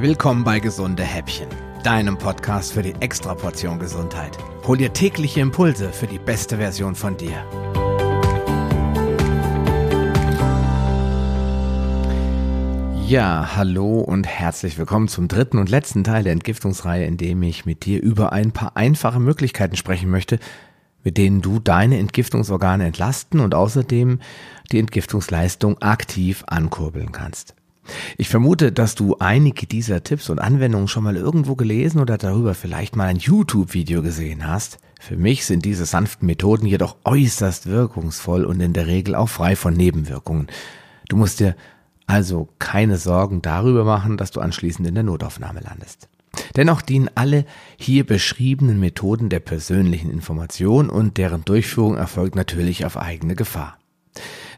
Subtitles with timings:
[0.00, 1.46] Willkommen bei Gesunde Häppchen,
[1.84, 4.38] deinem Podcast für die Extraportion Gesundheit.
[4.66, 7.36] Hol dir tägliche Impulse für die beste Version von dir.
[13.06, 17.66] Ja, hallo und herzlich willkommen zum dritten und letzten Teil der Entgiftungsreihe, in dem ich
[17.66, 20.38] mit dir über ein paar einfache Möglichkeiten sprechen möchte,
[21.04, 24.20] mit denen du deine Entgiftungsorgane entlasten und außerdem
[24.72, 27.54] die Entgiftungsleistung aktiv ankurbeln kannst.
[28.16, 32.54] Ich vermute, dass du einige dieser Tipps und Anwendungen schon mal irgendwo gelesen oder darüber
[32.54, 34.78] vielleicht mal ein YouTube-Video gesehen hast.
[35.00, 39.56] Für mich sind diese sanften Methoden jedoch äußerst wirkungsvoll und in der Regel auch frei
[39.56, 40.48] von Nebenwirkungen.
[41.08, 41.56] Du musst dir
[42.06, 46.08] also keine Sorgen darüber machen, dass du anschließend in der Notaufnahme landest.
[46.56, 47.44] Dennoch dienen alle
[47.76, 53.78] hier beschriebenen Methoden der persönlichen Information und deren Durchführung erfolgt natürlich auf eigene Gefahr.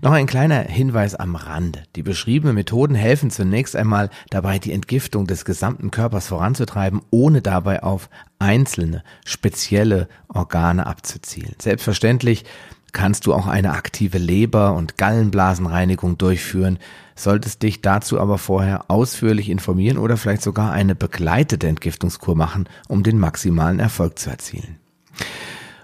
[0.04, 1.84] Noch ein kleiner Hinweis am Rande.
[1.94, 7.84] Die beschriebenen Methoden helfen zunächst einmal dabei, die Entgiftung des gesamten Körpers voranzutreiben, ohne dabei
[7.84, 11.54] auf einzelne, spezielle Organe abzuzielen.
[11.62, 12.44] Selbstverständlich
[12.90, 16.80] kannst du auch eine aktive Leber- und Gallenblasenreinigung durchführen,
[17.14, 23.04] solltest dich dazu aber vorher ausführlich informieren oder vielleicht sogar eine begleitete Entgiftungskur machen, um
[23.04, 24.80] den maximalen Erfolg zu erzielen.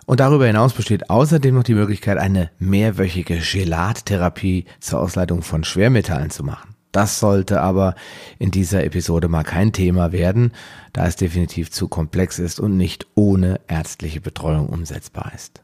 [0.09, 6.31] Und darüber hinaus besteht außerdem noch die Möglichkeit, eine mehrwöchige Gelattherapie zur Ausleitung von Schwermetallen
[6.31, 6.75] zu machen.
[6.93, 7.95] Das sollte aber
[8.39, 10.53] in dieser Episode mal kein Thema werden,
[10.95, 15.61] da es definitiv zu komplex ist und nicht ohne ärztliche Betreuung umsetzbar ist.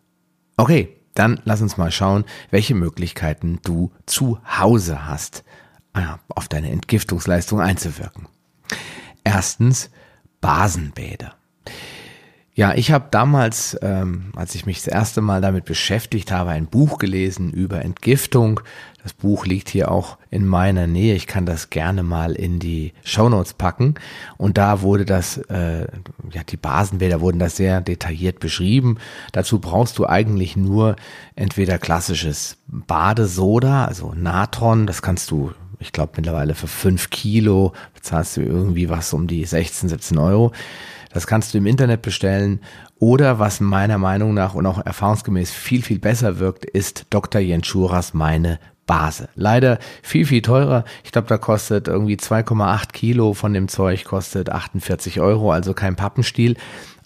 [0.59, 5.43] Okay, dann lass uns mal schauen, welche Möglichkeiten du zu Hause hast,
[5.95, 8.29] ah auf deine Entgiftungsleistung einzuwirken.
[9.25, 9.89] Erstens
[10.43, 11.33] Basenbäder.
[12.57, 16.67] Ja, ich habe damals, ähm, als ich mich das erste Mal damit beschäftigt habe, ein
[16.67, 18.61] Buch gelesen über Entgiftung.
[19.03, 21.17] Das Buch liegt hier auch in meiner Nähe.
[21.17, 23.95] Ich kann das gerne mal in die Shownotes packen.
[24.37, 25.89] Und da wurde das, äh,
[26.31, 28.99] ja, die Basenbäder wurden da sehr detailliert beschrieben.
[29.33, 30.95] Dazu brauchst du eigentlich nur
[31.35, 34.87] entweder klassisches Badesoda, also Natron.
[34.87, 39.45] Das kannst du ich glaube mittlerweile für fünf Kilo bezahlst du irgendwie was um die
[39.45, 40.53] 16, 17 Euro.
[41.15, 42.61] Das kannst du im Internet bestellen.
[42.99, 47.41] Oder was meiner Meinung nach und auch erfahrungsgemäß viel, viel besser wirkt, ist Dr.
[47.41, 49.29] Jentschuras meine Base.
[49.37, 50.85] Leider viel, viel teurer.
[51.05, 55.97] Ich glaube, da kostet irgendwie 2,8 Kilo von dem Zeug, kostet 48 Euro, also kein
[55.97, 56.57] Pappenstiel.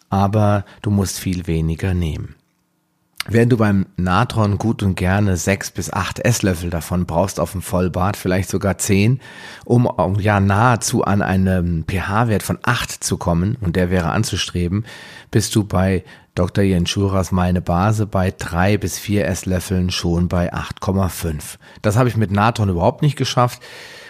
[0.09, 2.35] Aber du musst viel weniger nehmen.
[3.31, 7.61] Während du beim Natron gut und gerne sechs bis acht Esslöffel davon brauchst auf dem
[7.61, 9.21] Vollbad, vielleicht sogar zehn,
[9.67, 9.87] um
[10.19, 14.87] ja nahezu an einem pH-Wert von acht zu kommen, und der wäre anzustreben,
[15.31, 16.65] bist du bei Dr.
[16.65, 21.59] Jenschuras meine Base bei drei bis vier Esslöffeln schon bei 8,5.
[21.83, 23.61] Das habe ich mit Natron überhaupt nicht geschafft.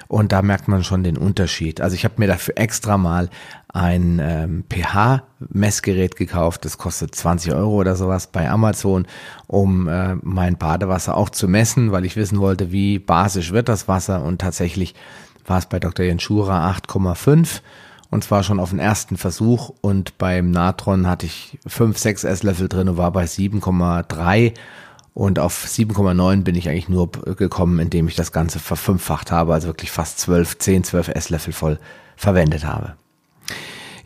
[0.08, 1.82] Und da merkt man schon den Unterschied.
[1.82, 3.28] Also ich habe mir dafür extra mal
[3.68, 6.64] ein ähm, pH-Messgerät gekauft.
[6.64, 9.06] Das kostet 20 Euro oder sowas bei Amazon,
[9.46, 13.86] um äh, mein Badewasser auch zu messen, weil ich wissen wollte, wie basisch wird das
[13.86, 14.24] Wasser.
[14.24, 14.94] Und tatsächlich
[15.46, 16.06] war es bei Dr.
[16.06, 17.60] Jenschura 8,5
[18.10, 22.68] und zwar schon auf den ersten Versuch und beim Natron hatte ich 5, 6 Esslöffel
[22.68, 24.54] drin und war bei 7,3
[25.14, 29.68] und auf 7,9 bin ich eigentlich nur gekommen, indem ich das Ganze verfünffacht habe, also
[29.68, 31.78] wirklich fast 12, 10, 12 Esslöffel voll
[32.16, 32.94] verwendet habe.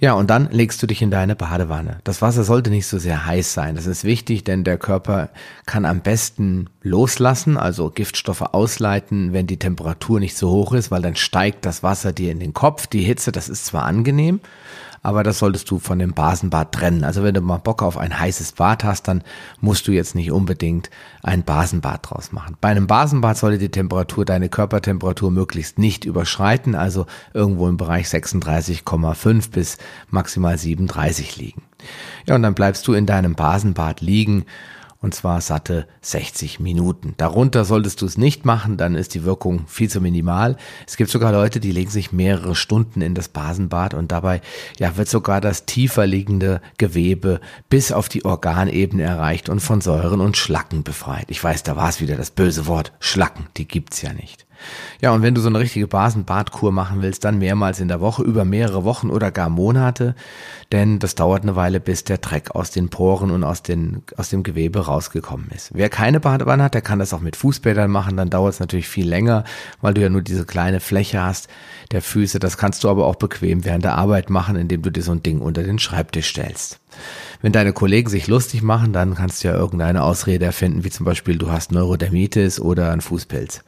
[0.02, 2.00] Ja, und dann legst du dich in deine Badewanne.
[2.02, 3.76] Das Wasser sollte nicht so sehr heiß sein.
[3.76, 5.28] Das ist wichtig, denn der Körper
[5.64, 11.02] kann am besten loslassen, also Giftstoffe ausleiten, wenn die Temperatur nicht so hoch ist, weil
[11.02, 12.88] dann steigt das Wasser dir in den Kopf.
[12.88, 14.40] Die Hitze, das ist zwar angenehm,
[15.02, 17.04] aber das solltest du von dem Basenbad trennen.
[17.04, 19.22] Also wenn du mal Bock auf ein heißes Bad hast, dann
[19.60, 20.90] musst du jetzt nicht unbedingt
[21.22, 22.56] ein Basenbad draus machen.
[22.60, 28.06] Bei einem Basenbad sollte die Temperatur, deine Körpertemperatur möglichst nicht überschreiten, also irgendwo im Bereich
[28.06, 29.78] 36,5 bis
[30.10, 31.62] maximal 37 liegen.
[32.26, 34.44] Ja, und dann bleibst du in deinem Basenbad liegen
[35.02, 37.14] und zwar satte 60 Minuten.
[37.16, 40.56] Darunter solltest du es nicht machen, dann ist die Wirkung viel zu minimal.
[40.86, 44.40] Es gibt sogar Leute, die legen sich mehrere Stunden in das Basenbad und dabei
[44.78, 50.20] ja, wird sogar das tiefer liegende Gewebe bis auf die Organebene erreicht und von Säuren
[50.20, 51.26] und Schlacken befreit.
[51.28, 54.46] Ich weiß, da war es wieder das böse Wort Schlacken, die gibt's ja nicht.
[55.00, 58.23] Ja, und wenn du so eine richtige Basenbadkur machen willst, dann mehrmals in der Woche,
[58.23, 60.14] über mehrere Wochen oder gar Monate,
[60.70, 64.31] denn das dauert eine Weile, bis der Dreck aus den Poren und aus, den, aus
[64.31, 65.70] dem Gewebe rausgekommen ist.
[65.75, 68.88] Wer keine Badewanne hat, der kann das auch mit Fußbädern machen, dann dauert es natürlich
[68.88, 69.44] viel länger,
[69.81, 71.49] weil du ja nur diese kleine Fläche hast
[71.91, 72.38] der Füße.
[72.38, 75.23] Das kannst du aber auch bequem während der Arbeit machen, indem du dir so ein
[75.23, 76.81] Ding unter den Schreibtisch stellst.
[77.41, 81.05] Wenn deine Kollegen sich lustig machen, dann kannst du ja irgendeine Ausrede erfinden, wie zum
[81.05, 83.65] Beispiel du hast Neurodermitis oder einen Fußpilz.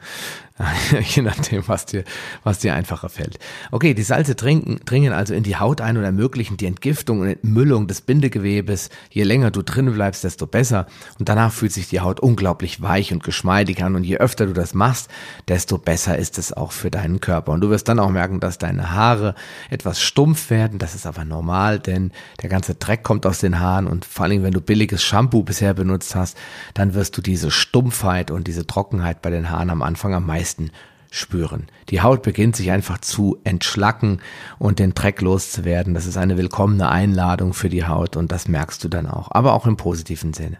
[1.15, 2.05] Je nachdem, was dir,
[2.43, 3.39] was dir einfacher fällt.
[3.71, 7.27] Okay, die Salze dringen, dringen also in die Haut ein und ermöglichen die Entgiftung und
[7.27, 8.89] Entmüllung des Bindegewebes.
[9.09, 10.87] Je länger du drin bleibst, desto besser.
[11.19, 13.95] Und danach fühlt sich die Haut unglaublich weich und geschmeidig an.
[13.95, 15.09] Und je öfter du das machst,
[15.49, 17.51] desto besser ist es auch für deinen Körper.
[17.51, 19.35] Und du wirst dann auch merken, dass deine Haare
[19.69, 20.79] etwas stumpf werden.
[20.79, 22.11] Das ist aber normal, denn
[22.41, 23.87] der ganze Dreck kommt aus den Haaren.
[23.87, 26.37] Und vor allem, wenn du billiges Shampoo bisher benutzt hast,
[26.73, 30.45] dann wirst du diese Stumpfheit und diese Trockenheit bei den Haaren am Anfang am meisten
[30.45, 30.71] meisten
[31.11, 31.67] spüren.
[31.89, 34.19] Die Haut beginnt sich einfach zu entschlacken
[34.59, 35.93] und den Dreck loszuwerden.
[35.93, 39.53] Das ist eine willkommene Einladung für die Haut und das merkst du dann auch, aber
[39.53, 40.57] auch im positiven Sinne.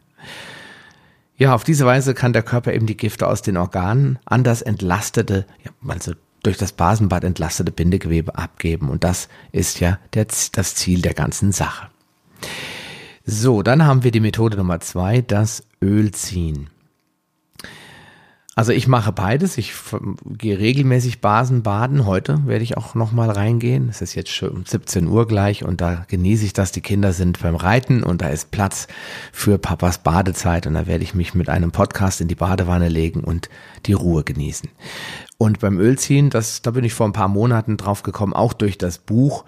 [1.37, 4.61] Ja, auf diese Weise kann der Körper eben die Gifte aus den Organen an das
[4.61, 6.13] entlastete, ja, also
[6.43, 8.89] durch das Basenbad entlastete Bindegewebe abgeben.
[8.89, 11.87] Und das ist ja der, das Ziel der ganzen Sache.
[13.25, 16.69] So, dann haben wir die Methode Nummer zwei, das Ölziehen.
[18.57, 19.57] Also ich mache beides.
[19.57, 19.73] Ich
[20.25, 22.05] gehe regelmäßig Basen baden.
[22.05, 23.89] Heute werde ich auch nochmal reingehen.
[23.89, 26.71] Es ist jetzt schon um 17 Uhr gleich und da genieße ich das.
[26.71, 28.87] Die Kinder sind beim Reiten und da ist Platz
[29.33, 33.25] für Papas Badezeit und da werde ich mich mit einem Podcast in die Badewanne legen
[33.25, 33.49] und
[33.87, 34.69] die Ruhe genießen.
[35.37, 38.77] Und beim Ölziehen, das, da bin ich vor ein paar Monaten drauf gekommen, auch durch
[38.77, 39.43] das Buch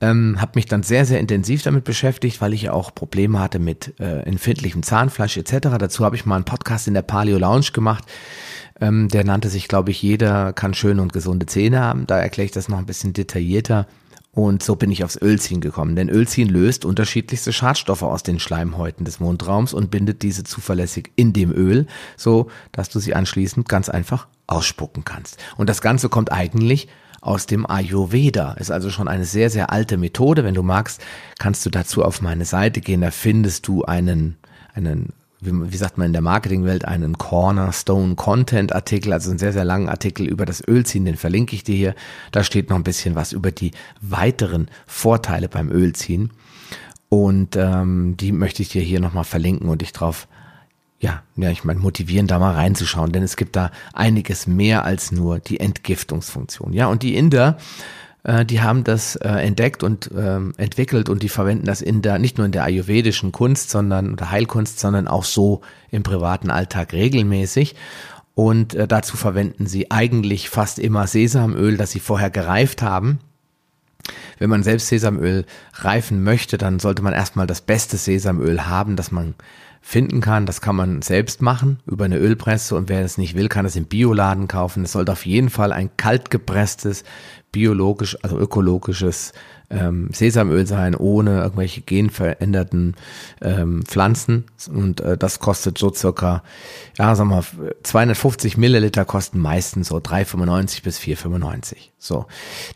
[0.00, 4.00] ähm, habe mich dann sehr, sehr intensiv damit beschäftigt, weil ich auch Probleme hatte mit
[4.00, 5.68] äh, empfindlichem Zahnfleisch etc.
[5.78, 8.04] Dazu habe ich mal einen Podcast in der Paleo Lounge gemacht.
[8.80, 12.06] Ähm, der nannte sich, glaube ich, jeder kann schöne und gesunde Zähne haben.
[12.06, 13.86] Da erkläre ich das noch ein bisschen detaillierter.
[14.32, 15.96] Und so bin ich aufs Ölziehen gekommen.
[15.96, 21.32] Denn Ölziehen löst unterschiedlichste Schadstoffe aus den Schleimhäuten des Mundraums und bindet diese zuverlässig in
[21.32, 21.86] dem Öl,
[22.16, 25.38] so dass du sie anschließend ganz einfach ausspucken kannst.
[25.56, 26.88] Und das Ganze kommt eigentlich
[27.20, 28.52] aus dem Ayurveda.
[28.54, 30.44] Ist also schon eine sehr, sehr alte Methode.
[30.44, 31.02] Wenn du magst,
[31.38, 33.00] kannst du dazu auf meine Seite gehen.
[33.02, 34.36] Da findest du einen,
[34.74, 39.64] einen wie, sagt man in der Marketingwelt, einen Cornerstone Content Artikel, also einen sehr, sehr
[39.64, 41.94] langen Artikel über das Ölziehen, den verlinke ich dir hier.
[42.32, 46.30] Da steht noch ein bisschen was über die weiteren Vorteile beim Ölziehen.
[47.08, 50.28] Und ähm, die möchte ich dir hier nochmal verlinken und dich drauf
[51.00, 55.12] ja, ja, ich meine, motivieren, da mal reinzuschauen, denn es gibt da einiges mehr als
[55.12, 56.74] nur die Entgiftungsfunktion.
[56.74, 57.56] Ja, und die Inder,
[58.22, 62.18] äh, die haben das äh, entdeckt und ähm, entwickelt und die verwenden das in der,
[62.18, 66.92] nicht nur in der ayurvedischen Kunst, sondern, oder Heilkunst, sondern auch so im privaten Alltag
[66.92, 67.76] regelmäßig.
[68.34, 73.20] Und äh, dazu verwenden sie eigentlich fast immer Sesamöl, das sie vorher gereift haben.
[74.38, 79.10] Wenn man selbst Sesamöl reifen möchte, dann sollte man erstmal das beste Sesamöl haben, das
[79.10, 79.34] man
[79.80, 80.46] finden kann.
[80.46, 83.76] Das kann man selbst machen über eine Ölpresse und wer es nicht will, kann es
[83.76, 84.84] im Bioladen kaufen.
[84.84, 87.04] Es sollte auf jeden Fall ein kaltgepresstes,
[87.52, 89.32] biologisch, also ökologisches
[89.70, 92.96] ähm, Sesamöl sein, ohne irgendwelche genveränderten
[93.40, 94.44] ähm, Pflanzen.
[94.72, 96.42] Und äh, das kostet so circa,
[96.98, 97.44] ja, sagen wir
[97.82, 101.76] 250 Milliliter kosten meistens so 3,95 bis 4,95.
[101.98, 102.26] So,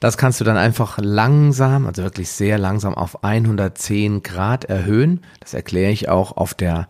[0.01, 5.23] das kannst du dann einfach langsam, also wirklich sehr langsam auf 110 Grad erhöhen.
[5.41, 6.89] Das erkläre ich auch auf der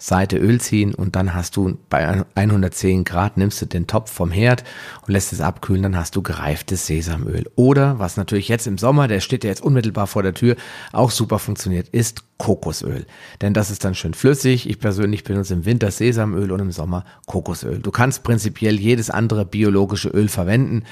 [0.00, 4.30] Seite Öl ziehen und dann hast du bei 110 Grad nimmst du den Topf vom
[4.30, 4.64] Herd
[5.06, 7.48] und lässt es abkühlen, dann hast du gereiftes Sesamöl.
[7.54, 10.56] Oder, was natürlich jetzt im Sommer, der steht ja jetzt unmittelbar vor der Tür,
[10.92, 13.06] auch super funktioniert, ist Kokosöl.
[13.42, 14.68] Denn das ist dann schön flüssig.
[14.68, 17.78] Ich persönlich benutze im Winter Sesamöl und im Sommer Kokosöl.
[17.78, 20.84] Du kannst prinzipiell jedes andere biologische Öl verwenden.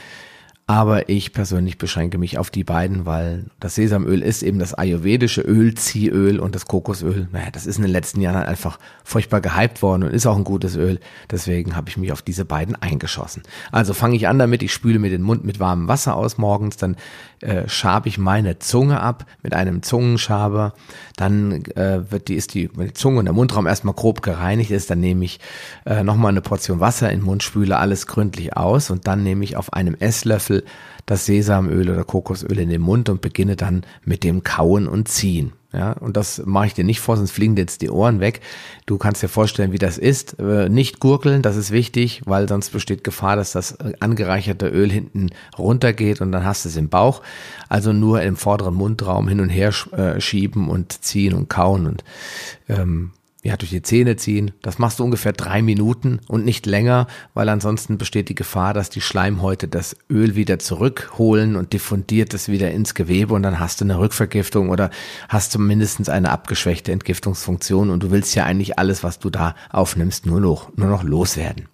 [0.70, 5.40] Aber ich persönlich beschränke mich auf die beiden, weil das Sesamöl ist eben das ayurvedische
[5.40, 7.26] Öl, Ziehöl und das Kokosöl.
[7.32, 10.44] Naja, das ist in den letzten Jahren einfach furchtbar gehypt worden und ist auch ein
[10.44, 11.00] gutes Öl.
[11.30, 13.44] Deswegen habe ich mich auf diese beiden eingeschossen.
[13.72, 16.76] Also fange ich an damit, ich spüle mir den Mund mit warmem Wasser aus morgens,
[16.76, 16.96] dann
[17.40, 20.74] äh, schabe ich meine Zunge ab mit einem Zungenschaber.
[21.16, 24.90] Dann äh, wird die, ist die, die Zunge und der Mundraum erstmal grob gereinigt ist,
[24.90, 25.40] dann nehme ich
[25.86, 29.44] äh, nochmal eine Portion Wasser in den Mund, spüle alles gründlich aus und dann nehme
[29.44, 30.57] ich auf einem Esslöffel
[31.06, 35.52] das Sesamöl oder Kokosöl in den Mund und beginne dann mit dem Kauen und Ziehen.
[35.70, 38.40] Ja, und das mache ich dir nicht vor, sonst fliegen dir jetzt die Ohren weg.
[38.86, 40.38] Du kannst dir vorstellen, wie das ist.
[40.38, 45.28] Äh, nicht gurgeln, das ist wichtig, weil sonst besteht Gefahr, dass das angereicherte Öl hinten
[45.58, 47.20] runtergeht und dann hast du es im Bauch.
[47.68, 52.02] Also nur im vorderen Mundraum hin und her äh, schieben und ziehen und kauen und
[52.70, 53.10] ähm,
[53.44, 54.50] ja, durch die Zähne ziehen.
[54.62, 58.90] Das machst du ungefähr drei Minuten und nicht länger, weil ansonsten besteht die Gefahr, dass
[58.90, 63.80] die Schleimhäute das Öl wieder zurückholen und diffundiert es wieder ins Gewebe und dann hast
[63.80, 64.90] du eine Rückvergiftung oder
[65.28, 69.54] hast du mindestens eine abgeschwächte Entgiftungsfunktion und du willst ja eigentlich alles, was du da
[69.70, 71.68] aufnimmst, nur noch, nur noch loswerden.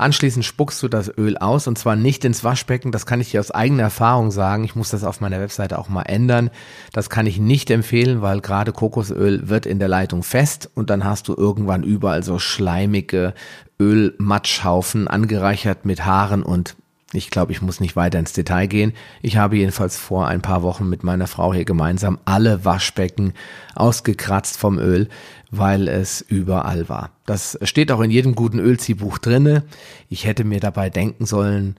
[0.00, 2.90] Anschließend spuckst du das Öl aus und zwar nicht ins Waschbecken.
[2.90, 4.64] Das kann ich dir aus eigener Erfahrung sagen.
[4.64, 6.48] Ich muss das auf meiner Webseite auch mal ändern.
[6.94, 11.04] Das kann ich nicht empfehlen, weil gerade Kokosöl wird in der Leitung fest und dann
[11.04, 13.34] hast du irgendwann überall so schleimige
[13.78, 16.76] Ölmatschhaufen angereichert mit Haaren und
[17.12, 18.92] ich glaube, ich muss nicht weiter ins Detail gehen.
[19.20, 23.32] Ich habe jedenfalls vor ein paar Wochen mit meiner Frau hier gemeinsam alle Waschbecken
[23.74, 25.08] ausgekratzt vom Öl,
[25.50, 27.10] weil es überall war.
[27.26, 29.64] Das steht auch in jedem guten Ölziehbuch drinne.
[30.08, 31.76] Ich hätte mir dabei denken sollen,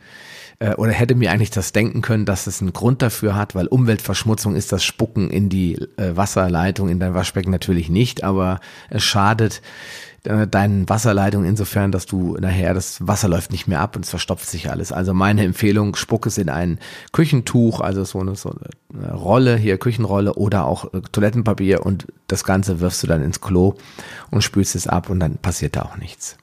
[0.61, 3.67] äh, oder hätte mir eigentlich das denken können, dass es einen Grund dafür hat, weil
[3.67, 8.59] Umweltverschmutzung ist das Spucken in die äh, Wasserleitung in dein Waschbecken natürlich nicht, aber
[8.89, 9.61] es schadet
[10.23, 14.47] deinen Wasserleitung insofern, dass du nachher das Wasser läuft nicht mehr ab und es verstopft
[14.47, 14.91] sich alles.
[14.91, 16.79] Also meine Empfehlung, spuck es in ein
[17.11, 18.53] Küchentuch, also so eine, so
[18.93, 23.41] eine Rolle, hier Küchenrolle oder auch äh, Toilettenpapier und das Ganze wirfst du dann ins
[23.41, 23.75] Klo
[24.29, 26.37] und spülst es ab und dann passiert da auch nichts.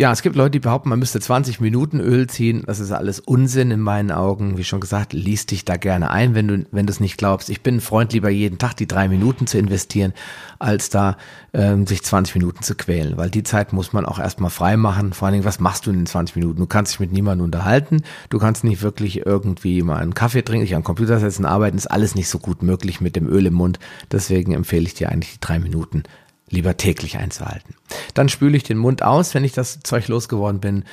[0.00, 2.62] Ja, es gibt Leute, die behaupten, man müsste 20 Minuten Öl ziehen.
[2.64, 4.56] Das ist alles Unsinn in meinen Augen.
[4.56, 7.50] Wie schon gesagt, liest dich da gerne ein, wenn du, wenn du es nicht glaubst.
[7.50, 10.14] Ich bin ein Freund, lieber jeden Tag die drei Minuten zu investieren,
[10.58, 11.18] als da
[11.52, 13.18] ähm, sich 20 Minuten zu quälen.
[13.18, 15.12] Weil die Zeit muss man auch erstmal frei machen.
[15.12, 16.60] Vor allen Dingen, was machst du in den 20 Minuten?
[16.60, 18.00] Du kannst dich mit niemandem unterhalten.
[18.30, 21.76] Du kannst nicht wirklich irgendwie mal einen Kaffee trinken, dich am Computer setzen, arbeiten.
[21.76, 23.78] Ist alles nicht so gut möglich mit dem Öl im Mund.
[24.10, 26.04] Deswegen empfehle ich dir eigentlich die drei Minuten
[26.50, 27.74] lieber täglich einzuhalten.
[28.14, 30.84] Dann spüle ich den Mund aus, wenn ich das Zeug losgeworden bin.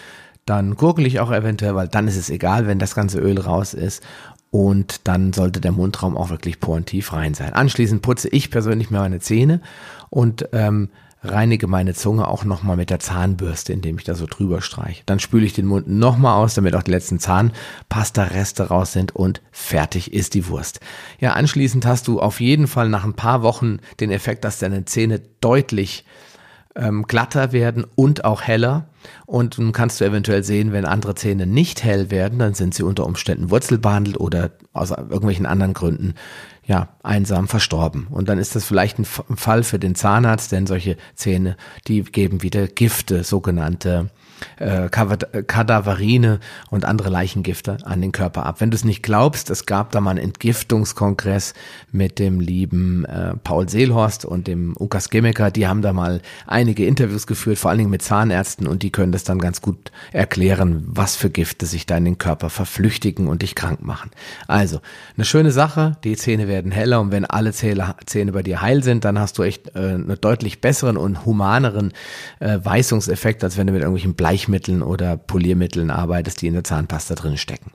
[0.45, 3.73] Dann gurgel ich auch eventuell, weil dann ist es egal, wenn das ganze Öl raus
[3.73, 4.03] ist.
[4.49, 7.53] Und dann sollte der Mundraum auch wirklich porentief rein sein.
[7.53, 9.61] Anschließend putze ich persönlich mir meine Zähne
[10.09, 10.89] und ähm,
[11.23, 15.03] reinige meine Zunge auch nochmal mit der Zahnbürste, indem ich da so drüber streiche.
[15.05, 19.41] Dann spüle ich den Mund nochmal aus, damit auch die letzten Zahnpasta-Reste raus sind und
[19.51, 20.79] fertig ist die Wurst.
[21.19, 24.85] Ja, anschließend hast du auf jeden Fall nach ein paar Wochen den Effekt, dass deine
[24.85, 26.05] Zähne deutlich
[26.77, 28.87] ähm, glatter werden und auch heller.
[29.25, 32.83] Und nun kannst du eventuell sehen, wenn andere Zähne nicht hell werden, dann sind sie
[32.83, 36.13] unter Umständen wurzelbehandelt oder aus irgendwelchen anderen Gründen
[36.67, 38.07] ja, einsam verstorben.
[38.07, 41.55] Und dann ist das vielleicht ein Fall für den Zahnarzt, denn solche Zähne,
[41.87, 44.09] die geben wieder Gifte, sogenannte
[44.59, 46.39] äh, Kadaverine
[46.69, 48.61] und andere Leichengifte an den Körper ab.
[48.61, 51.53] Wenn du es nicht glaubst, es gab da mal einen Entgiftungskongress
[51.91, 56.85] mit dem lieben äh, Paul Seelhorst und dem Ukas Gemecker, die haben da mal einige
[56.85, 60.83] Interviews geführt, vor allen Dingen mit Zahnärzten und die können das dann ganz gut erklären,
[60.87, 64.11] was für Gifte sich da in den Körper verflüchtigen und dich krank machen.
[64.47, 64.79] Also,
[65.15, 68.83] eine schöne Sache, die Zähne werden heller und wenn alle Zähne, Zähne bei dir heil
[68.83, 71.93] sind, dann hast du echt äh, einen deutlich besseren und humaneren
[72.39, 77.15] äh, Weißungseffekt, als wenn du mit irgendwelchen Bleichmitteln oder Poliermitteln arbeitest, die in der Zahnpasta
[77.15, 77.71] drin stecken.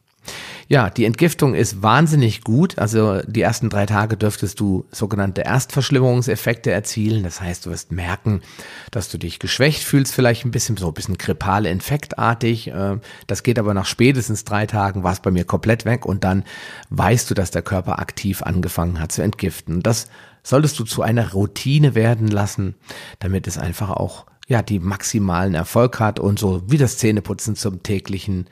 [0.69, 2.79] Ja, die Entgiftung ist wahnsinnig gut.
[2.79, 7.23] Also die ersten drei Tage dürftest du sogenannte Erstverschlimmerungseffekte erzielen.
[7.23, 8.43] Das heißt, du wirst merken,
[8.91, 12.69] dass du dich geschwächt fühlst, vielleicht ein bisschen so ein bisschen grippale, infektartig.
[12.69, 16.23] Äh, das geht aber nach spätestens drei Tagen, war es bei mir komplett weg und
[16.23, 16.45] dann
[16.91, 19.83] weißt du, dass der Körper aktiv angefangen hat zu entgiften.
[19.83, 20.09] Das
[20.43, 22.75] solltest du zu einer Routine werden lassen,
[23.21, 27.83] damit es einfach auch ja, die maximalen Erfolg hat und so wie das Zähneputzen zum
[27.83, 28.51] täglichen,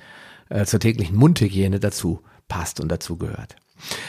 [0.49, 3.57] äh, zur täglichen Mundhygiene dazu passt und dazu gehört.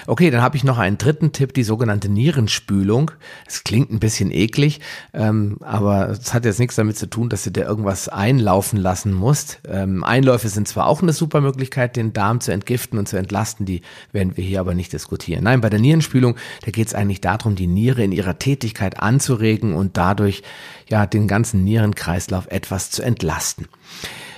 [0.08, 3.12] Okay, dann habe ich noch einen dritten Tipp, die sogenannte Nierenspülung.
[3.48, 4.80] Es klingt ein bisschen eklig,
[5.14, 9.14] ähm, aber es hat jetzt nichts damit zu tun, dass du dir irgendwas einlaufen lassen
[9.14, 9.60] musst.
[9.68, 13.66] Ähm, Einläufe sind zwar auch eine super Möglichkeit, den Darm zu entgiften und zu entlasten,
[13.66, 15.44] die werden wir hier aber nicht diskutieren.
[15.44, 16.36] Nein, bei der Nierenspülung,
[16.66, 20.44] da geht es eigentlich darum, die Niere in ihrer Tätigkeit anzuregen und dadurch
[20.90, 23.68] ja den ganzen Nierenkreislauf etwas zu entlasten.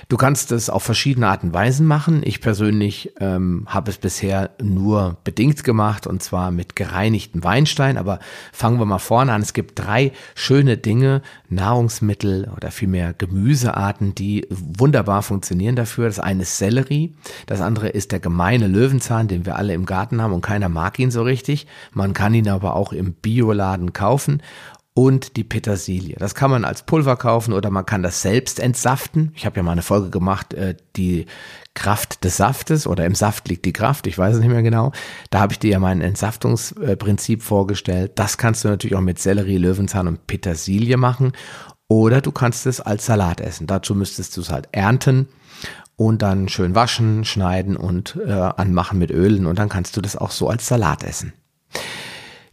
[0.08, 2.22] Du kannst es auf verschiedene Arten und Weisen machen.
[2.24, 7.96] Ich persönlich ähm, habe es bisher nur bedingt gemacht und zwar mit gereinigtem Weinstein.
[7.96, 8.18] Aber
[8.52, 9.42] fangen wir mal vorne an.
[9.42, 16.06] Es gibt drei schöne Dinge, Nahrungsmittel oder vielmehr Gemüsearten, die wunderbar funktionieren dafür.
[16.06, 17.14] Das eine ist Sellerie,
[17.46, 20.98] das andere ist der gemeine Löwenzahn, den wir alle im Garten haben und keiner mag
[20.98, 21.66] ihn so richtig.
[21.92, 24.42] Man kann ihn aber auch im Bioladen kaufen
[24.94, 26.16] und die Petersilie.
[26.18, 29.32] Das kann man als Pulver kaufen oder man kann das selbst entsaften.
[29.34, 31.26] Ich habe ja mal eine Folge gemacht, äh, die
[31.74, 34.92] Kraft des Saftes oder im Saft liegt die Kraft, ich weiß es nicht mehr genau.
[35.30, 38.12] Da habe ich dir ja mein Entsaftungsprinzip vorgestellt.
[38.14, 41.32] Das kannst du natürlich auch mit Sellerie, Löwenzahn und Petersilie machen.
[41.88, 43.66] Oder du kannst es als Salat essen.
[43.66, 45.28] Dazu müsstest du es halt ernten
[45.96, 50.16] und dann schön waschen, schneiden und äh, anmachen mit Ölen und dann kannst du das
[50.16, 51.32] auch so als Salat essen.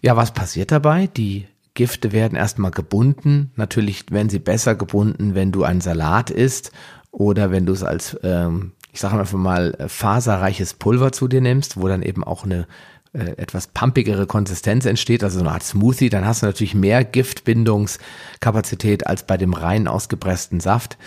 [0.01, 1.07] Ja, was passiert dabei?
[1.07, 3.51] Die Gifte werden erstmal gebunden.
[3.55, 6.71] Natürlich werden sie besser gebunden, wenn du einen Salat isst
[7.11, 11.79] oder wenn du es als, ähm, ich sage einfach mal, faserreiches Pulver zu dir nimmst,
[11.79, 12.67] wo dann eben auch eine
[13.13, 17.03] äh, etwas pumpigere Konsistenz entsteht, also so eine Art Smoothie, dann hast du natürlich mehr
[17.03, 20.97] Giftbindungskapazität als bei dem rein ausgepressten Saft.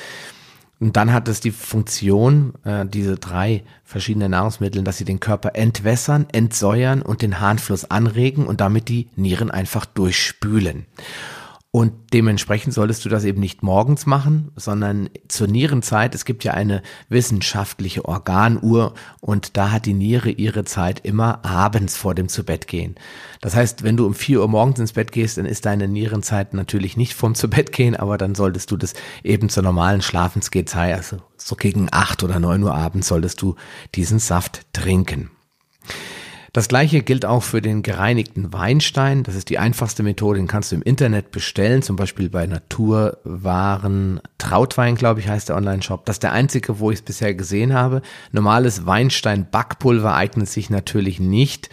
[0.84, 5.54] Und dann hat es die Funktion, äh, diese drei verschiedene Nahrungsmittel, dass sie den Körper
[5.54, 10.84] entwässern, entsäuern und den Harnfluss anregen und damit die Nieren einfach durchspülen.
[11.74, 16.14] Und dementsprechend solltest du das eben nicht morgens machen, sondern zur Nierenzeit.
[16.14, 21.96] Es gibt ja eine wissenschaftliche Organuhr und da hat die Niere ihre Zeit immer abends
[21.96, 22.94] vor dem Zubettgehen.
[23.40, 26.54] Das heißt, wenn du um vier Uhr morgens ins Bett gehst, dann ist deine Nierenzeit
[26.54, 31.56] natürlich nicht vom Zubettgehen, aber dann solltest du das eben zur normalen Schlafensgehzeit, also so
[31.56, 33.56] gegen acht oder neun Uhr abends solltest du
[33.96, 35.32] diesen Saft trinken.
[36.54, 39.24] Das gleiche gilt auch für den gereinigten Weinstein.
[39.24, 44.20] Das ist die einfachste Methode, den kannst du im Internet bestellen, zum Beispiel bei Naturwaren
[44.38, 46.06] Trautwein, glaube ich, heißt der Online-Shop.
[46.06, 48.02] Das ist der einzige, wo ich es bisher gesehen habe.
[48.30, 51.70] Normales Weinstein-Backpulver eignet sich natürlich nicht.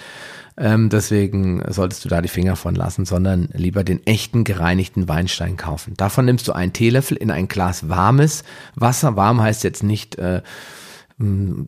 [0.57, 5.57] Ähm, deswegen solltest du da die Finger von lassen, sondern lieber den echten gereinigten Weinstein
[5.57, 5.93] kaufen.
[5.95, 9.15] Davon nimmst du einen Teelöffel in ein Glas warmes Wasser.
[9.15, 10.41] Warm heißt jetzt nicht äh,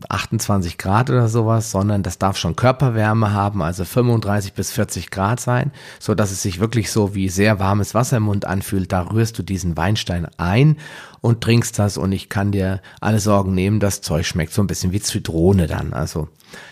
[0.10, 5.39] 28 Grad oder sowas, sondern das darf schon Körperwärme haben, also 35 bis 40 Grad
[5.39, 8.91] sein, so dass es sich wirklich so wie sehr warmes Wasser im Mund anfühlt.
[8.91, 10.77] Da rührst du diesen Weinstein ein
[11.22, 14.67] und trinkst das und ich kann dir alle Sorgen nehmen, das Zeug schmeckt so ein
[14.67, 15.93] bisschen wie Zitrone dann.
[15.93, 16.29] Also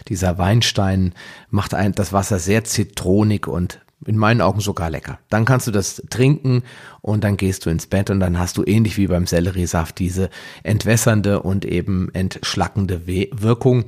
[0.07, 1.13] dieser Weinstein
[1.49, 5.19] macht ein, das Wasser sehr zitronig und in meinen Augen sogar lecker.
[5.29, 6.63] Dann kannst du das trinken
[7.01, 10.29] und dann gehst du ins Bett und dann hast du ähnlich wie beim Selleriesaft diese
[10.63, 13.85] entwässernde und eben entschlackende Wirkung.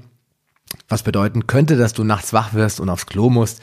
[0.88, 3.62] Was bedeuten könnte, dass du nachts wach wirst und aufs Klo musst.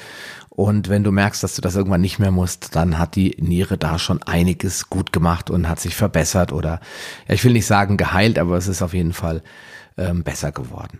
[0.48, 3.78] Und wenn du merkst, dass du das irgendwann nicht mehr musst, dann hat die Niere
[3.78, 6.80] da schon einiges gut gemacht und hat sich verbessert oder,
[7.28, 9.42] ja, ich will nicht sagen geheilt, aber es ist auf jeden Fall
[9.96, 10.98] ähm, besser geworden.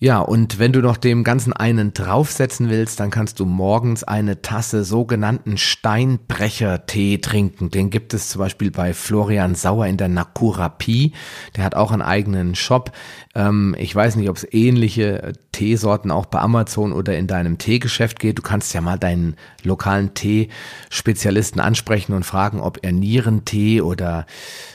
[0.00, 4.42] Ja, und wenn du noch dem Ganzen einen draufsetzen willst, dann kannst du morgens eine
[4.42, 7.70] Tasse sogenannten Steinbrecher-Tee trinken.
[7.70, 11.14] Den gibt es zum Beispiel bei Florian Sauer in der Nakurapie.
[11.56, 12.92] Der hat auch einen eigenen Shop.
[13.38, 18.18] Ähm, ich weiß nicht, ob es ähnliche Teesorten auch bei Amazon oder in deinem Teegeschäft
[18.18, 18.36] geht.
[18.38, 24.26] Du kannst ja mal deinen lokalen Teespezialisten ansprechen und fragen, ob er Nierentee oder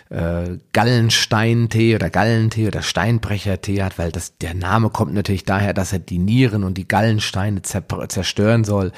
[0.10, 5.92] äh, Gallensteintee oder Gallentee oder Steinbrechertee hat, weil das der Name kommt natürlich daher, dass
[5.92, 8.94] er die Nieren und die Gallensteine zerstören soll.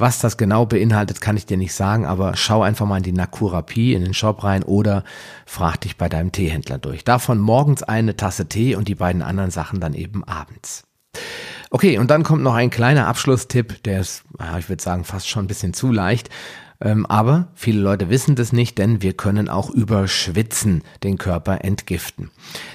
[0.00, 3.12] Was das genau beinhaltet, kann ich dir nicht sagen, aber schau einfach mal in die
[3.12, 5.04] Nakurapie in den Shop rein oder
[5.44, 7.04] frag dich bei deinem Teehändler durch.
[7.04, 10.84] Davon morgens eine Tasse Tee und die beiden anderen Sachen dann eben abends.
[11.70, 14.24] Okay, und dann kommt noch ein kleiner Abschlusstipp, der ist,
[14.58, 16.30] ich würde sagen, fast schon ein bisschen zu leicht.
[16.82, 21.62] Ähm, aber viele Leute wissen das nicht, denn wir können auch über Schwitzen den Körper
[21.62, 22.30] entgiften.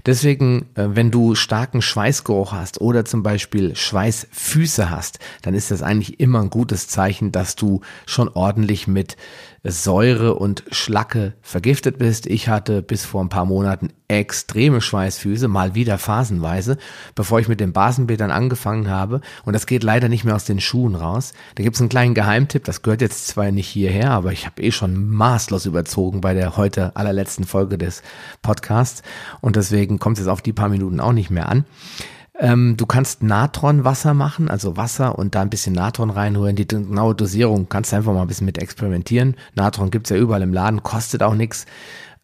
[0.05, 5.81] Deswegen, äh, wenn du starken Schweißgeruch hast oder zum Beispiel Schweißfüße hast, dann ist das
[5.81, 9.17] eigentlich immer ein gutes Zeichen, dass du schon ordentlich mit
[9.67, 12.27] Säure und Schlacke vergiftet bist.
[12.27, 16.77] Ich hatte bis vor ein paar Monaten extreme Schweißfüße, mal wieder phasenweise,
[17.15, 19.21] bevor ich mit den Basenbädern angefangen habe.
[19.43, 21.33] Und das geht leider nicht mehr aus den Schuhen raus.
[21.55, 24.61] Da gibt es einen kleinen Geheimtipp, das gehört jetzt zwar nicht hierher, aber ich habe
[24.61, 28.03] eh schon maßlos überzogen bei der heute allerletzten Folge des
[28.41, 29.01] Podcasts.
[29.41, 31.65] Und deswegen kommt es jetzt auf die paar Minuten auch nicht mehr an.
[32.39, 36.55] Ähm, du kannst Natronwasser machen, also Wasser und da ein bisschen Natron reinholen.
[36.55, 39.35] Die genaue Dosierung kannst du einfach mal ein bisschen mit experimentieren.
[39.55, 41.65] Natron gibt's ja überall im Laden, kostet auch nichts.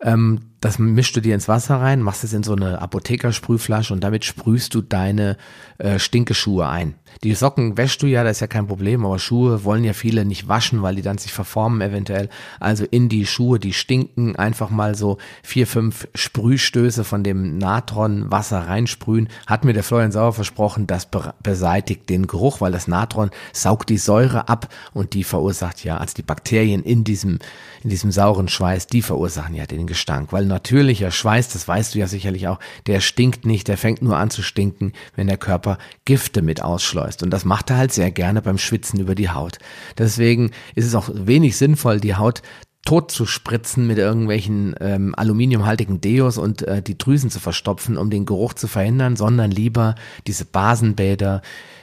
[0.01, 4.03] Ähm, das mischst du dir ins Wasser rein, machst es in so eine Apothekersprühflasche und
[4.03, 5.35] damit sprühst du deine
[5.79, 6.93] äh, Stinkeschuhe ein.
[7.23, 10.23] Die Socken wäschst du ja, das ist ja kein Problem, aber Schuhe wollen ja viele
[10.23, 12.29] nicht waschen, weil die dann sich verformen eventuell.
[12.59, 18.67] Also in die Schuhe, die stinken, einfach mal so vier, fünf Sprühstöße von dem Natronwasser
[18.67, 19.29] reinsprühen.
[19.47, 21.07] Hat mir der Florian Sauer versprochen, das
[21.41, 26.13] beseitigt den Geruch, weil das Natron saugt die Säure ab und die verursacht ja, als
[26.13, 27.39] die Bakterien in diesem,
[27.83, 31.99] in diesem sauren Schweiß, die verursachen ja den Gestank, weil natürlicher Schweiß, das weißt du
[31.99, 35.77] ja sicherlich auch, der stinkt nicht, der fängt nur an zu stinken, wenn der Körper
[36.05, 37.23] Gifte mit ausschleust.
[37.23, 39.57] Und das macht er halt sehr gerne beim Schwitzen über die Haut.
[39.97, 42.41] Deswegen ist es auch wenig sinnvoll, die Haut
[42.85, 48.09] tot zu spritzen mit irgendwelchen ähm, aluminiumhaltigen Deos und äh, die Drüsen zu verstopfen, um
[48.09, 51.41] den Geruch zu verhindern, sondern lieber diese Basenbäder,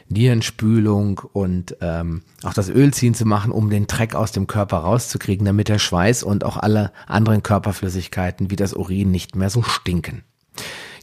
[0.08, 5.44] Nierenspülung und ähm, auch das Ölziehen zu machen, um den Dreck aus dem Körper rauszukriegen,
[5.46, 10.22] damit der Schweiß und auch alle anderen Körperflüssigkeiten wie das Urin nicht mehr so stinken.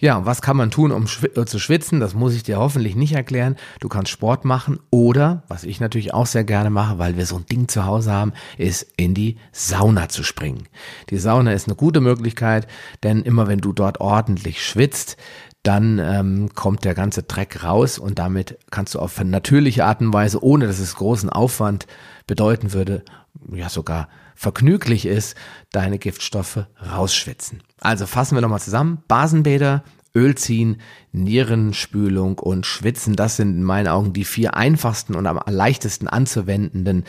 [0.02, 2.00] Ja, was kann man tun, um äh, zu schwitzen?
[2.00, 3.56] Das muss ich dir hoffentlich nicht erklären.
[3.80, 7.38] Du kannst Sport machen oder, was ich natürlich auch sehr gerne mache, weil wir so
[7.38, 10.68] ein Ding zu Hause haben, ist in die Sauna zu springen.
[11.10, 12.68] Die Sauna ist eine gute Möglichkeit,
[13.04, 15.18] denn immer wenn du dort ordentlich schwitzt,
[15.68, 20.14] dann ähm, kommt der ganze Dreck raus und damit kannst du auf natürliche Art und
[20.14, 21.88] Weise, ohne dass es großen Aufwand
[22.28, 23.04] bedeuten würde,
[23.52, 25.36] ja sogar vergnüglich ist,
[25.72, 27.64] deine Giftstoffe rausschwitzen.
[27.80, 29.02] Also fassen wir nochmal zusammen.
[29.08, 35.26] Basenbäder, Öl ziehen, Nierenspülung und Schwitzen, das sind in meinen Augen die vier einfachsten und
[35.26, 37.06] am leichtesten anzuwendenden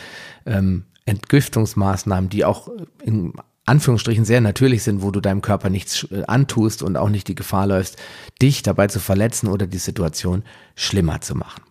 [0.46, 2.68] ähm, Entgiftungsmaßnahmen, die auch
[3.04, 3.34] in
[3.66, 7.34] Anführungsstrichen sehr natürlich sind, wo du deinem Körper nichts äh, antust und auch nicht die
[7.34, 7.96] Gefahr läufst,
[8.40, 11.62] dich dabei zu verletzen oder die Situation schlimmer zu machen.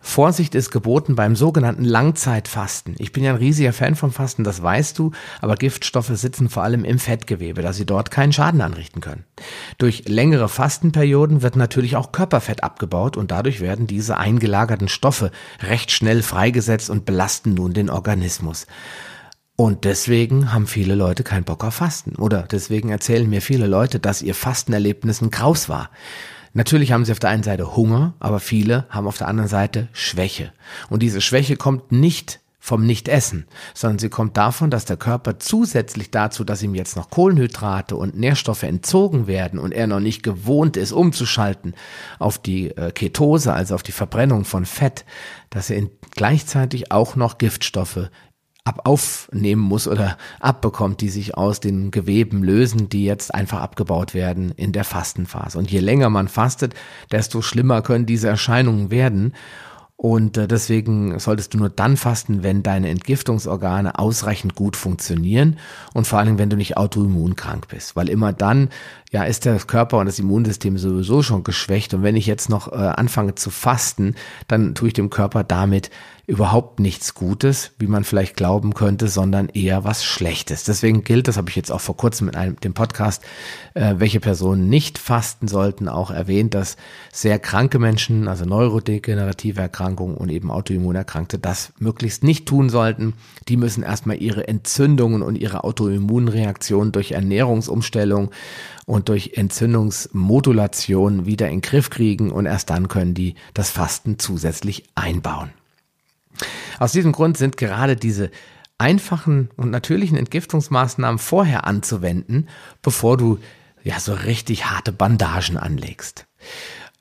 [0.00, 2.94] Vorsicht ist geboten beim sogenannten Langzeitfasten.
[2.98, 6.62] Ich bin ja ein riesiger Fan vom Fasten, das weißt du, aber Giftstoffe sitzen vor
[6.62, 9.24] allem im Fettgewebe, da sie dort keinen Schaden anrichten können.
[9.78, 15.90] Durch längere Fastenperioden wird natürlich auch Körperfett abgebaut und dadurch werden diese eingelagerten Stoffe recht
[15.90, 18.66] schnell freigesetzt und belasten nun den Organismus.
[19.56, 22.14] Und deswegen haben viele Leute keinen Bock auf Fasten.
[22.16, 25.90] Oder deswegen erzählen mir viele Leute, dass ihr Fastenerlebnis ein Graus war.
[26.52, 29.88] Natürlich haben sie auf der einen Seite Hunger, aber viele haben auf der anderen Seite
[29.92, 30.52] Schwäche.
[30.88, 36.10] Und diese Schwäche kommt nicht vom Nichtessen, sondern sie kommt davon, dass der Körper zusätzlich
[36.10, 40.76] dazu, dass ihm jetzt noch Kohlenhydrate und Nährstoffe entzogen werden und er noch nicht gewohnt
[40.76, 41.74] ist, umzuschalten
[42.18, 45.04] auf die äh, Ketose, also auf die Verbrennung von Fett,
[45.50, 48.10] dass er gleichzeitig auch noch Giftstoffe
[48.66, 54.12] ab aufnehmen muss oder abbekommt, die sich aus den Geweben lösen, die jetzt einfach abgebaut
[54.12, 55.56] werden in der Fastenphase.
[55.56, 56.74] Und je länger man fastet,
[57.12, 59.34] desto schlimmer können diese Erscheinungen werden.
[59.98, 65.58] Und äh, deswegen solltest du nur dann fasten, wenn deine Entgiftungsorgane ausreichend gut funktionieren
[65.94, 67.96] und vor allem, wenn du nicht autoimmunkrank bist.
[67.96, 68.68] Weil immer dann,
[69.16, 71.94] ja, ist der Körper und das Immunsystem sowieso schon geschwächt.
[71.94, 74.14] Und wenn ich jetzt noch äh, anfange zu fasten,
[74.46, 75.88] dann tue ich dem Körper damit
[76.26, 80.64] überhaupt nichts Gutes, wie man vielleicht glauben könnte, sondern eher was Schlechtes.
[80.64, 83.22] Deswegen gilt, das habe ich jetzt auch vor kurzem in einem dem Podcast,
[83.72, 86.76] äh, welche Personen nicht fasten sollten, auch erwähnt, dass
[87.10, 93.14] sehr kranke Menschen, also neurodegenerative Erkrankungen und eben Autoimmunerkrankte, das möglichst nicht tun sollten.
[93.48, 98.30] Die müssen erstmal ihre Entzündungen und ihre Autoimmunreaktionen durch Ernährungsumstellung
[98.86, 104.18] und durch Entzündungsmodulation wieder in den Griff kriegen und erst dann können die das Fasten
[104.18, 105.50] zusätzlich einbauen.
[106.78, 108.30] Aus diesem Grund sind gerade diese
[108.78, 112.48] einfachen und natürlichen Entgiftungsmaßnahmen vorher anzuwenden,
[112.82, 113.38] bevor du
[113.82, 116.26] ja so richtig harte Bandagen anlegst.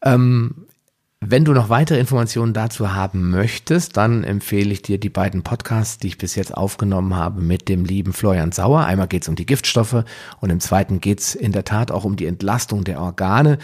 [0.02, 0.68] Ähm,
[1.28, 5.98] wenn du noch weitere Informationen dazu haben möchtest, dann empfehle ich dir die beiden Podcasts,
[5.98, 8.86] die ich bis jetzt aufgenommen habe mit dem lieben Florian Sauer.
[8.86, 10.04] Einmal geht es um die Giftstoffe
[10.40, 13.58] und im zweiten geht es in der Tat auch um die Entlastung der Organe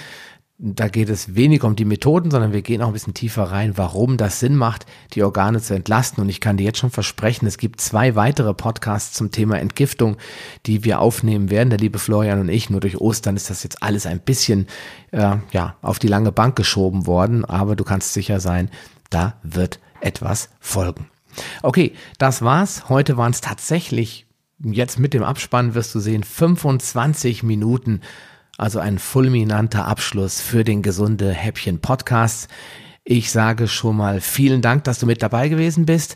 [0.64, 3.80] da geht es weniger um die Methoden, sondern wir gehen auch ein bisschen tiefer rein,
[3.80, 6.22] warum das Sinn macht, die Organe zu entlasten.
[6.22, 10.18] Und ich kann dir jetzt schon versprechen, es gibt zwei weitere Podcasts zum Thema Entgiftung,
[10.68, 12.70] die wir aufnehmen werden, der liebe Florian und ich.
[12.70, 14.68] Nur durch Ostern ist das jetzt alles ein bisschen
[15.10, 18.70] äh, ja, auf die lange Bank geschoben worden, aber du kannst sicher sein,
[19.10, 21.08] da wird etwas folgen.
[21.64, 22.88] Okay, das war's.
[22.88, 24.28] Heute waren es tatsächlich,
[24.60, 28.02] jetzt mit dem Abspann wirst du sehen, 25 Minuten
[28.62, 32.48] also ein fulminanter Abschluss für den gesunde Häppchen Podcast.
[33.04, 36.16] Ich sage schon mal vielen Dank, dass du mit dabei gewesen bist.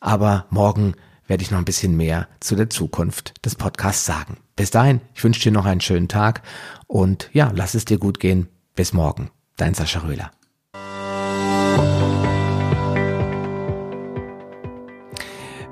[0.00, 0.94] Aber morgen
[1.26, 4.38] werde ich noch ein bisschen mehr zu der Zukunft des Podcasts sagen.
[4.54, 6.42] Bis dahin, ich wünsche dir noch einen schönen Tag
[6.86, 8.48] und ja, lass es dir gut gehen.
[8.76, 9.30] Bis morgen.
[9.56, 10.30] Dein Sascha Röhler.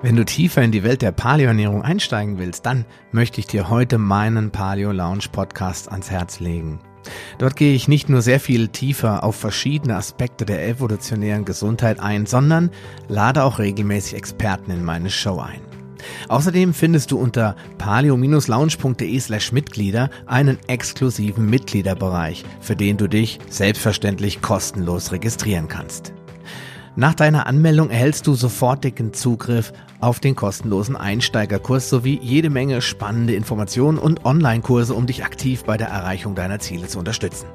[0.00, 3.98] Wenn du tiefer in die Welt der Paleoernährung einsteigen willst, dann möchte ich dir heute
[3.98, 6.78] meinen Paleo Lounge Podcast ans Herz legen.
[7.38, 12.26] Dort gehe ich nicht nur sehr viel tiefer auf verschiedene Aspekte der evolutionären Gesundheit ein,
[12.26, 12.70] sondern
[13.08, 15.60] lade auch regelmäßig Experten in meine Show ein.
[16.28, 24.42] Außerdem findest du unter paleo-lounge.de slash Mitglieder einen exklusiven Mitgliederbereich, für den du dich selbstverständlich
[24.42, 26.12] kostenlos registrieren kannst.
[26.98, 33.36] Nach deiner Anmeldung erhältst du sofortigen Zugriff auf den kostenlosen Einsteigerkurs sowie jede Menge spannende
[33.36, 37.46] Informationen und Online-Kurse, um dich aktiv bei der Erreichung deiner Ziele zu unterstützen.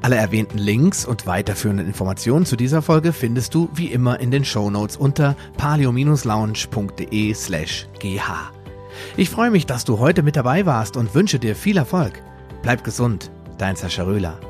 [0.00, 4.42] Alle erwähnten Links und weiterführenden Informationen zu dieser Folge findest du wie immer in den
[4.42, 8.20] Show Notes unter palio-lounge.de slash gh.
[9.18, 12.22] Ich freue mich, dass du heute mit dabei warst und wünsche dir viel Erfolg.
[12.62, 14.40] Bleib gesund, dein Sascha Röhler.